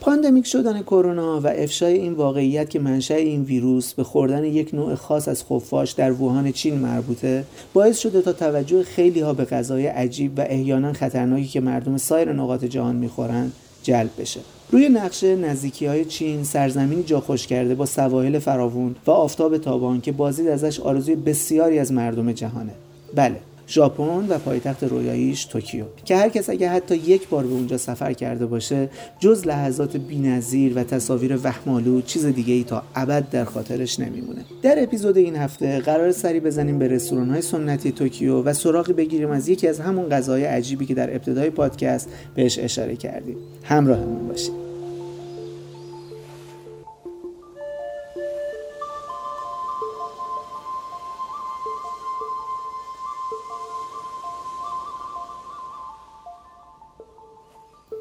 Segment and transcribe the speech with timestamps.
[0.00, 4.94] pandemic شدن کرونا و افشای این واقعیت که منشأ این ویروس به خوردن یک نوع
[4.94, 9.86] خاص از خفاش در ووهان چین مربوطه باعث شده تا توجه خیلی ها به غذای
[9.86, 13.52] عجیب و احیانا خطرناکی که مردم سایر نقاط جهان می‌خورند
[13.82, 14.40] جلب بشه.
[14.70, 20.00] روی نقشه نزدیکی های چین سرزمینی جا خوش کرده با سواحل فراوون و آفتاب تابان
[20.00, 22.72] که بازدید ازش آرزوی بسیاری از مردم جهانه.
[23.14, 23.36] بله
[23.70, 25.84] ژاپن و پایتخت رویاییش توکیو.
[26.04, 28.88] که هر کس اگه حتی یک بار به اونجا سفر کرده باشه
[29.18, 34.40] جز لحظات بی‌نظیر و تصاویر وهم‌آلود چیز دیگه ای تا ابد در خاطرش نمیمونه.
[34.62, 39.48] در اپیزود این هفته قرار سری بزنیم به رستوران‌های سنتی توکیو و سراغی بگیریم از
[39.48, 43.36] یکی از همون غذاهای عجیبی که در ابتدای پادکست بهش اشاره کردیم.
[43.64, 44.69] همراهمون باشید.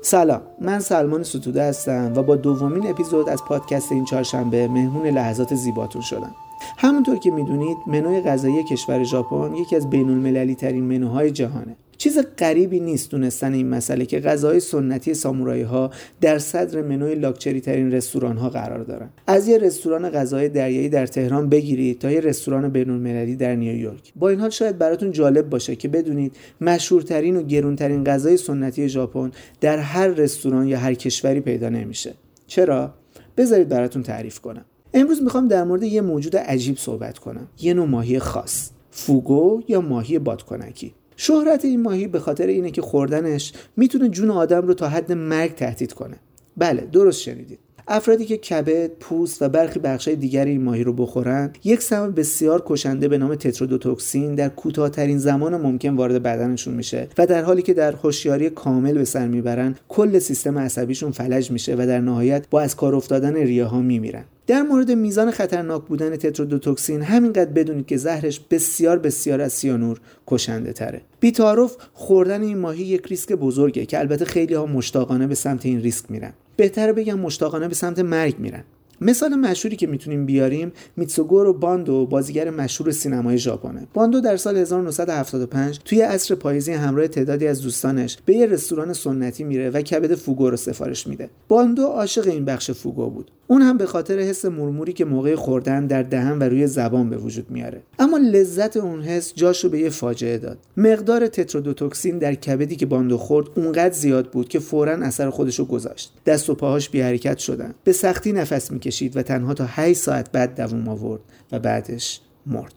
[0.10, 5.56] سلام من سلمان ستوده هستم و با دومین اپیزود از پادکست این چهارشنبه مهمون لحظات
[5.56, 6.32] زیباتون شدم.
[6.78, 11.76] همونطور که می‌دونید منوی غذایی کشور ژاپن یکی از بین المللی ترین منوهای جهانه.
[12.00, 17.62] چیز غریبی نیست دونستن این مسئله که غذای سنتی سامورایی ها در صدر منوی لاکچری
[17.62, 19.10] ترین رستوران ها قرار دارن.
[19.28, 24.14] از یه رستوران غذای دریایی در تهران بگیرید تا یه رستوران بین المللی در نیویورک.
[24.16, 29.32] با این حال شاید براتون جالب باشه که بدونید مشهورترین و گرونترین غذای سنتی ژاپن
[29.62, 32.14] در هر رستوران یا هر کشوری پیدا نمیشه.
[32.48, 32.94] چرا؟
[33.38, 34.66] بذارید براتون تعریف کنم.
[34.94, 37.48] امروز می‌خوام در مورد یه موجود عجیب صحبت کنم.
[37.62, 38.70] یه نوع ماهی خاص.
[38.92, 40.94] فوگو یا ماهی بادکنکی.
[41.22, 45.56] شهرت این ماهی به خاطر اینه که خوردنش می‌تونه جون آدم رو تا حد مرگ
[45.56, 46.16] تهدید کنه.
[46.58, 47.60] بله درست شنیدید.
[47.88, 52.64] افرادی که کبد، پوست و برخی بخشای دیگر این ماهی رو بخورن یک سم بسیار
[52.66, 57.74] کشنده به نام تترودوتوکسین در کوتاهترین زمان ممکن وارد بدنشون میشه و در حالی که
[57.74, 62.62] در هوشیاری کامل به سر می‌برن کل سیستم عصبیشون فلج میشه و در نهایت با
[62.62, 64.24] از کار افتادن ریه ها میمیرن.
[64.50, 70.74] در مورد میزان خطرناک بودن تترودوتوکسین همینقدر بدونید که زهرش بسیار بسیار از سیانور کشنده
[70.74, 71.02] تره.
[71.20, 75.82] بیتعارف خوردن این ماهی یک ریسک بزرگه که البته خیلی ها مشتاقانه به سمت این
[75.82, 76.34] ریسک میرن.
[76.56, 78.64] بهتره بگم مشتاقانه به سمت مرگ میرن.
[79.02, 83.88] مثال مشهوری که می‌تونیم بیاریم میتسوگورو باندو بازیگر مشهور سینمای ژاپنه.
[83.94, 89.44] باندو در سال 1975 توی عصر پاییزی همراه تعدادی از دوستانش به یه رستوران سنتی
[89.44, 91.30] میره و کبد فوگو رو سفارش میده.
[91.48, 93.32] باندو عاشق این بخش فوگو بود.
[93.48, 97.18] اون هم به خاطر حس مرموری که موقع خوردن در دهن و روی زبان به
[97.18, 97.82] وجود میاره.
[98.00, 100.58] اما لذت اون حس جاشو به یه فاجعه داد.
[100.78, 106.14] مقدار تترودوتوکسین در کبدی که باندو خورد اونقدر زیاد بود که فورا اثر خودشو گذاشت.
[106.26, 107.74] دست و پاهاش بی حرکت شدن.
[107.84, 108.89] به سختی نفس می‌کشید.
[109.16, 112.74] و تنها تا 8 ساعت بعد دووم آورد و بعدش مرد.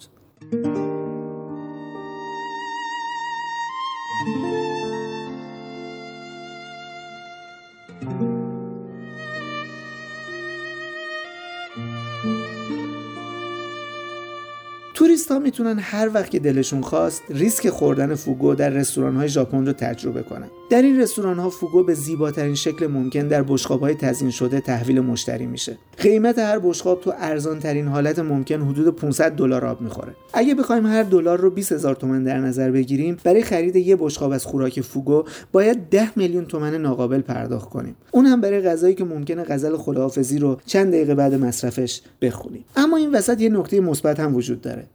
[14.95, 19.67] توریست ها می‌تونن هر وقت که دلشون خواست ریسک خوردن فوگو در رستوران های ژاپن
[19.67, 20.51] رو تجربه کنن.
[20.73, 25.01] در این رستوران ها فوگو به زیباترین شکل ممکن در بشقاب های تزیین شده تحویل
[25.01, 25.79] مشتری میشه.
[25.99, 30.13] قیمت هر بشقاب تو ارزان ترین حالت ممکن حدود 500 دلار آب می‌خوره.
[30.33, 34.33] اگه بخوایم هر دلار رو 20 هزار تومن در نظر بگیریم برای خرید یه بشقاب
[34.33, 37.97] از خوراک فوگو باید 10 میلیون تومن ناقابل پرداخت کنیم.
[38.11, 42.65] اون هم برای غذایی که ممکنه غزل خداحافظی رو چند دقیقه بعد مصرفش بخونیم.
[42.77, 44.87] اما این وسط یه نکته مثبت هم وجود داره.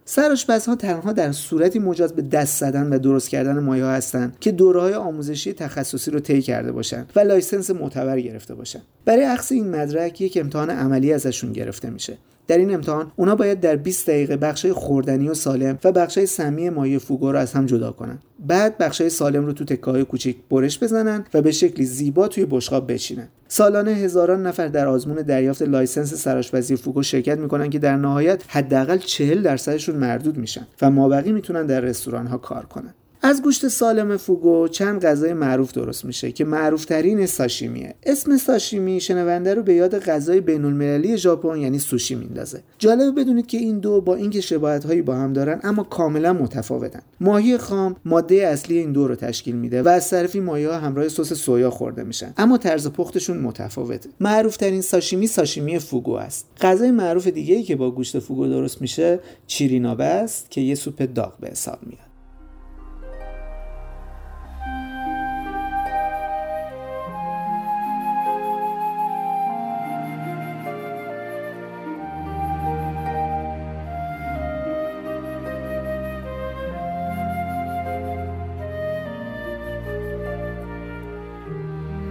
[0.68, 4.82] ها تنها در صورتی مجاز به دست زدن و درست کردن ماهی هستند که دوره
[4.82, 9.70] های آموزشی تخصصی رو طی کرده باشند و license معتبر گرفته باشند برای اخذ این
[9.70, 12.18] مدرک یک امتحان عملی ازشون گرفته میشه.
[12.48, 16.70] در این امتحان اونا باید در 20 دقیقه بخشای خوردنی و سالم و بخشای سمی
[16.70, 18.18] ماهی فوگو رو از هم جدا کنن.
[18.40, 22.46] بعد بخشای سالم رو تو تکه های کوچیک برش بزنن و به شکلی زیبا توی
[22.50, 23.28] بشقاب بچینن.
[23.48, 28.98] سالانه هزاران نفر در آزمون دریافت license سرآشپزی فوگو شرکت می‌کنن که در نهایت حداقل
[28.98, 32.94] 40 درصدشون مردود میشن و مابقی می‌تونن در رستوران ها کار کنن.
[33.22, 37.96] از گوشت سالم فوگو چند غذای معروف درست میشه که معروف ترین ساشیمیه.
[38.04, 42.64] اسم ساشیمی شنونده رو به یاد غذای بین المللی ژاپن یعنی سوشی میندازه.
[42.78, 47.02] جالب بدونید که این دو با اینکه شباهت هایی با هم دارن اما کاملا متفاوتن.
[47.20, 51.34] ماهی خام ماده اصلی این دو رو تشکیل میده و از طرفی ماهی همراه سس
[51.34, 52.34] سویا خورده میشن.
[52.38, 54.10] اما طرز پختشون متفاوته.
[54.20, 56.46] معروف ترین ساشیمی ساشیمی فوگو است.
[56.62, 61.14] غذای معروف دیگه ای که با گوشت فوگو درست میشه چیرینابه است که یه سوپ
[61.16, 62.07] داغ به حساب میاد.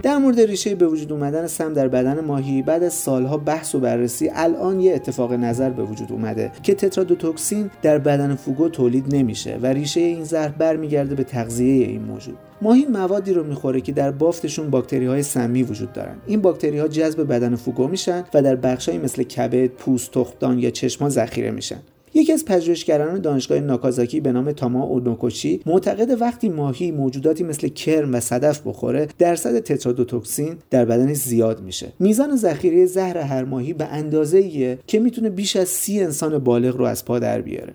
[0.07, 3.79] در مورد ریشه به وجود اومدن سم در بدن ماهی بعد از سالها بحث و
[3.79, 9.57] بررسی الان یه اتفاق نظر به وجود اومده که تترادوتوکسین در بدن فوگو تولید نمیشه
[9.61, 12.37] و ریشه این زهر برمیگرده به تغذیه این موجود.
[12.61, 16.15] ماهی موادی رو می‌خوره که در بافتشون باکتری های سمی وجود دارن.
[16.27, 20.69] این باکتری ها جذب بدن فوگو میشن و در بخشهایی مثل کبد پوست تخمدان یا
[20.69, 21.79] چشما ذخیره میشن.
[22.17, 28.13] یکی از پژوهشگران دانشگاه ناکازاکی به نام تاما اونوکوچی معتقد وقتی ماهی موجوداتی مثل کرم
[28.13, 31.93] و صدف بخوره درصد تترادوتوکسین در بدنش زیاد میشه.
[31.99, 36.85] میزان ذخیره زهر هر ماهی به اندازه که می‌تونه بیش از سی انسان بالغ رو
[36.85, 37.73] از پا در بیاره.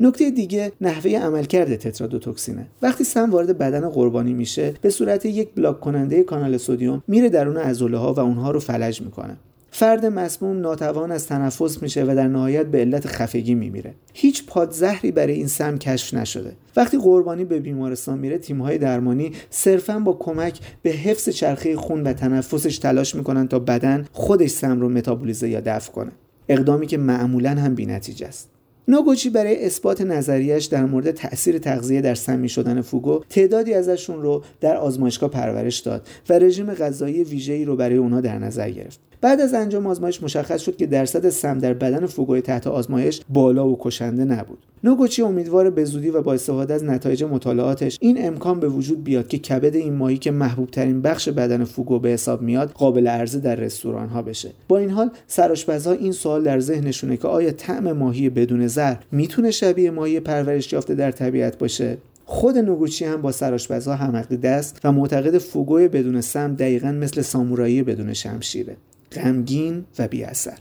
[0.00, 2.66] نکته دیگه نحوه عملکرد تترادوتوکسینه.
[2.82, 7.56] وقتی سم وارد بدن قربانی میشه به صورت یک بلاک کننده کانال سدیم میره درون
[7.56, 9.36] عضله ها و اونها رو فلج می‌کنه.
[9.76, 13.94] فرد مسموم ناتوان از تنفس میشه و در نهایت به علت خفگی میمیره.
[14.12, 16.52] هیچ پادزهری برای این سم کشف نشده.
[16.76, 22.12] وقتی قربانی به بیمارستان میره تیمهای درمانی صرفا با کمک به حفظ چرخه خون و
[22.12, 26.12] تنفسش تلاش می‌کنن تا بدن خودش سم رو متابولیزه یا دفع کنه.
[26.48, 28.50] اقدامی که معمولا هم بینتیجه است.
[28.88, 34.44] نوگوچی برای اثبات نظریش در مورد تاثیر تغذیه در سمی شدن فوگو تعدادی ازشون رو
[34.60, 39.00] در آزمایشگاه پرورش داد و رژیم غذایی ویژه‌ای رو برای اونها در نظر گرفت.
[39.24, 43.68] بعد از انجام آزمایش مشخص شد که درصد سم در بدن فوگوی تحت آزمایش بالا
[43.68, 44.58] و کشنده نبود.
[44.84, 49.28] نوگوچی امیدوار به زودی و با استفاده از نتایج مطالعاتش این امکان به وجود بیاد
[49.28, 53.40] که کبد این ماهی که محبوب ترین بخش بدن فوگو به حساب میاد قابل عرضه
[53.40, 54.50] در رستوران ها بشه.
[54.68, 59.50] با این حال سرآشپزها این سوال در ذهنشونه که آیا طعم ماهی بدون زهر می‌تونه
[59.50, 64.92] شبیه ماهی پرورش یافته در طبیعت باشه؟ خود نوگوچی هم با سرآشپزها هم است و
[64.92, 68.76] معتقد فوگوی بدون سم دقیقا مثل سامورایی بدون شمشیره.
[69.14, 70.58] غمگین و بی اثر.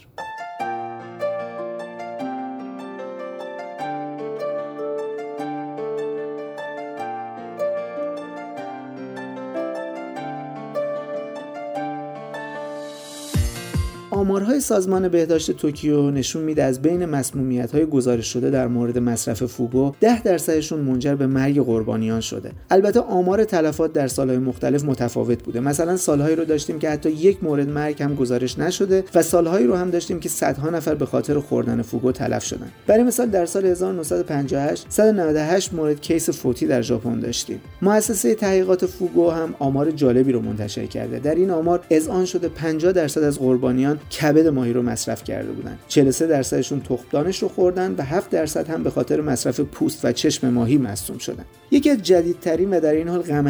[14.23, 19.43] آمارهای سازمان بهداشت توکیو نشون میده از بین مسمومیت های گزارش شده در مورد مصرف
[19.43, 22.51] فوگو 10 درصدشون منجر به مرگ قربانیان شده.
[22.71, 25.59] البته آمار تلفات در سالهای مختلف متفاوت بوده.
[25.59, 29.75] مثلا سالهایی رو داشتیم که حتی یک مورد مرگ هم گزارش نشده و سالهایی رو
[29.75, 32.71] هم داشتیم که صدها نفر به خاطر خوردن فوگو تلف شدن.
[32.87, 37.61] برای مثال در سال 1958 198 مورد کیس فوتی در ژاپن داشتیم.
[37.81, 41.19] مؤسسه تحقیقات فوگو هم آمار جالبی رو منتشر کرده.
[41.19, 45.77] در این آمار اذعان شده 50 درصد از قربانیان کبد ماهی رو مصرف کرده بودن.
[45.87, 50.49] 43 درصدشون تخمدانش رو خوردن و 7 درصد هم به خاطر مصرف پوست و چشم
[50.49, 51.45] ماهی مصدوم شدن.
[51.71, 53.47] یکی از جدیدترین و در این حال غم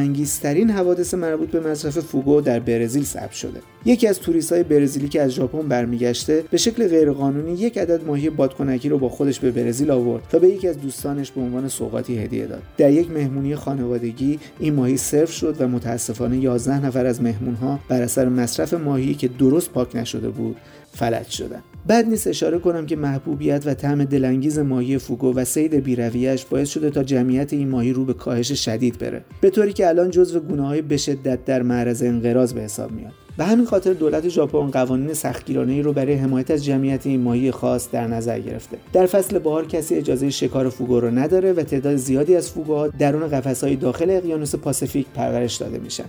[0.71, 3.60] حوادث مربوط به مصرف فوگو در برزیل ثبت شده.
[3.86, 8.30] یکی از توریست های برزیلی که از ژاپن برمیگشته به شکل غیرقانونی یک عدد ماهی
[8.30, 12.18] بادکنکی رو با خودش به برزیل آورد تا به یکی از دوستانش به عنوان سوغاتی
[12.18, 12.62] هدیه داد.
[12.77, 18.01] در یک مهمونی خانوادگی این ماهی سرو شد و متاسفانه 11 نفر از مهمونها بر
[18.01, 20.53] اثر مصرف ماهی که درست پاک نشده بود
[20.92, 21.64] فلج شدن.
[21.90, 26.70] بد نیست اشاره کنم که محبوبیت و طعم دلانگیز ماهی فوگو و سید بیرویش باعث
[26.70, 29.26] شده تا جمعیت این ماهی رو به کاهش شدید بره.
[29.42, 33.12] به طوری که الان جزو گونه های به شدت در معرض انقراض به حساب میاد.
[33.38, 37.52] به همین خاطر دولت ژاپن قوانین سختگیرانه ای رو برای حمایت از جمعیت این ماهی
[37.52, 38.78] خاص در نظر گرفته.
[38.94, 43.28] در فصل بهار کسی اجازه شکار فوگو رو نداره و تعداد زیادی از فوگوها درون
[43.28, 46.06] قفسهای داخل اقیانوس پاسیفیک پرورش داده میشن.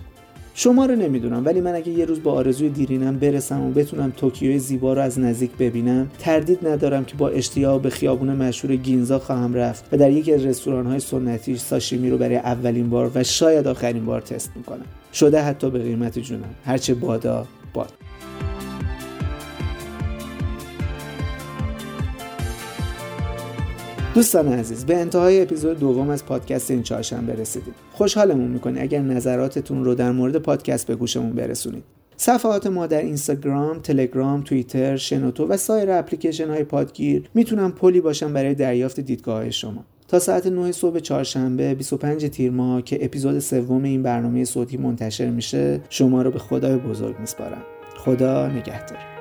[0.57, 4.59] شما رو نمی‌دونم ولی من اگه یه روز با آرزوی دیرینم برسم و بتونم توکیوی
[4.59, 9.53] زیبا رو از نزدیک ببینم تردید ندارم که با اشتیاق به خیابون مشهور گینزا خواهم
[9.53, 13.67] رفت و در یکی از رستوران های سنتی ساشیمی رو برای اولین بار و شاید
[13.67, 14.85] آخرین بار تست می‌کنم.
[15.13, 16.55] شده حتی به قیمت جونم.
[16.65, 18.04] هرچه بادا باد.
[24.15, 29.85] دوستان عزیز به انتهای اپیزود دوم از پادکست این چهارشنبه رسیدیم خوشحالمون می‌کنه اگر نظراتتون
[29.85, 31.83] رو در مورد پادکست به گوشمون برسونید
[32.17, 38.33] صفحات ما در اینستاگرام، تلگرام، توییتر، شنوتو و سایر اپلیکیشن های پادگیر می‌تونن پلی باشن
[38.33, 39.85] برای دریافت دیدگاه شما.
[40.07, 45.29] تا ساعت 9 صبح چهارشنبه 25 تیر ماه که اپیزود سوم این برنامه صوتی منتشر
[45.29, 47.63] میشه شما رو به خدای بزرگ میسپارم.
[47.97, 49.14] خدا نگهدار.